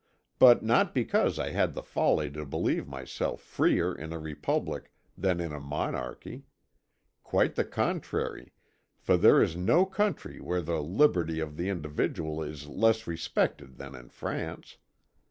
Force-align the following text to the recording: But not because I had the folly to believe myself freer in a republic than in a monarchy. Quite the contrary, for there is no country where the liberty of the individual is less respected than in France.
But 0.39 0.63
not 0.63 0.95
because 0.95 1.37
I 1.37 1.51
had 1.51 1.75
the 1.75 1.83
folly 1.83 2.31
to 2.31 2.43
believe 2.43 2.87
myself 2.87 3.39
freer 3.39 3.93
in 3.93 4.11
a 4.11 4.17
republic 4.17 4.91
than 5.15 5.39
in 5.39 5.53
a 5.53 5.59
monarchy. 5.59 6.47
Quite 7.21 7.53
the 7.53 7.65
contrary, 7.65 8.51
for 8.97 9.15
there 9.15 9.43
is 9.43 9.55
no 9.55 9.85
country 9.85 10.41
where 10.41 10.63
the 10.63 10.81
liberty 10.81 11.39
of 11.39 11.55
the 11.55 11.69
individual 11.69 12.41
is 12.41 12.65
less 12.65 13.05
respected 13.05 13.77
than 13.77 13.93
in 13.93 14.09
France. 14.09 14.77